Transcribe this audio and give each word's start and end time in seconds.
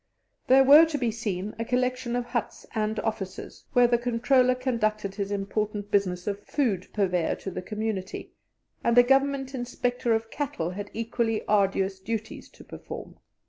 There 0.47 0.63
were 0.63 0.85
to 0.85 0.97
be 0.97 1.11
seen 1.11 1.53
a 1.59 1.63
collection 1.63 2.15
of 2.15 2.25
huts 2.25 2.65
and 2.73 2.99
offices, 3.01 3.65
where 3.73 3.85
the 3.85 3.99
Controller 3.99 4.55
conducted 4.55 5.13
his 5.13 5.29
important 5.29 5.91
business 5.91 6.25
of 6.25 6.39
food 6.43 6.87
purveyor 6.91 7.35
to 7.35 7.51
the 7.51 7.61
community, 7.61 8.31
and 8.83 8.97
a 8.97 9.03
Government 9.03 9.53
inspector 9.53 10.15
of 10.15 10.31
cattle 10.31 10.71
had 10.71 10.89
equally 10.95 11.45
arduous 11.45 11.99
duties 11.99 12.49
to 12.49 12.63
perform. 12.63 13.19